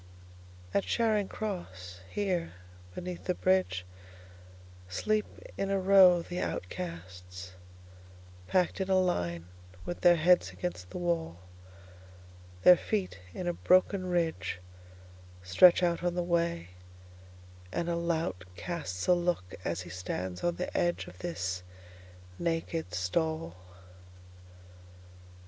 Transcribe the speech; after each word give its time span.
At 0.73 0.83
Charing 0.83 1.27
Cross, 1.27 1.99
here, 2.09 2.53
beneath 2.95 3.25
the 3.25 3.35
bridgeSleep 3.35 3.83
in 5.59 5.69
a 5.69 5.79
row 5.79 6.23
the 6.23 6.39
outcasts, 6.39 7.51
Packed 8.47 8.81
in 8.81 8.89
a 8.89 8.99
line 8.99 9.45
with 9.85 10.01
their 10.01 10.15
heads 10.15 10.49
against 10.51 10.89
the 10.89 10.97
wall. 10.97 11.37
Their 12.63 12.77
feet, 12.77 13.19
in 13.35 13.47
a 13.47 13.53
broken 13.53 14.05
ridgeStretch 14.07 15.83
out 15.83 16.01
on 16.01 16.15
the 16.15 16.23
way, 16.23 16.69
and 17.71 17.87
a 17.87 17.95
lout 17.95 18.43
castsA 18.55 19.13
look 19.13 19.53
as 19.63 19.81
he 19.81 19.91
stands 19.91 20.43
on 20.43 20.55
the 20.55 20.75
edge 20.75 21.05
of 21.05 21.19
this 21.19 21.61
naked 22.39 22.95
stall. 22.95 23.55